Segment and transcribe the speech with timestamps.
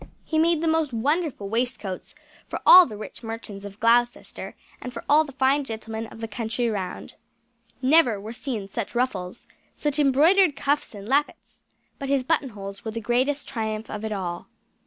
[0.25, 2.15] He made the most wonderful waistcoats
[2.47, 6.27] for all the rich merchants of Gloucester, and for all the fine gentlemen of the
[6.27, 7.13] country round.
[7.83, 11.61] Never were seen such ruffles, or such embroidered cuffs and lappets!
[11.99, 14.47] But his button holes were the greatest triumph of it all.